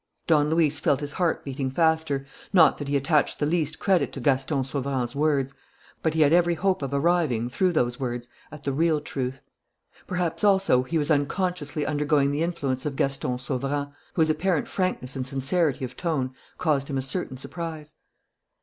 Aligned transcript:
Don 0.25 0.49
Luis 0.49 0.79
felt 0.79 0.99
his 0.99 1.11
heart 1.11 1.45
beating 1.45 1.69
faster. 1.69 2.25
Not 2.51 2.79
that 2.79 2.87
he 2.87 2.97
attached 2.97 3.37
the 3.37 3.45
least 3.45 3.77
credit 3.77 4.11
to 4.13 4.19
Gaston 4.19 4.63
Sauverand's 4.63 5.15
words; 5.15 5.53
but 6.01 6.15
he 6.15 6.21
had 6.21 6.33
every 6.33 6.55
hope 6.55 6.81
of 6.81 6.91
arriving, 6.91 7.49
through 7.51 7.73
those 7.73 7.99
words, 7.99 8.27
at 8.51 8.63
the 8.63 8.71
real 8.71 8.99
truth. 8.99 9.41
Perhaps, 10.07 10.43
also, 10.43 10.81
he 10.81 10.97
was 10.97 11.11
unconsciously 11.11 11.85
undergoing 11.85 12.31
the 12.31 12.41
influence 12.41 12.83
of 12.83 12.95
Gaston 12.95 13.37
Sauverand, 13.37 13.91
whose 14.15 14.31
apparent 14.31 14.67
frankness 14.67 15.15
and 15.15 15.27
sincerity 15.27 15.85
of 15.85 15.95
tone 15.95 16.33
caused 16.57 16.87
him 16.87 16.97
a 16.97 17.03
certain 17.03 17.37
surprise. 17.37 17.93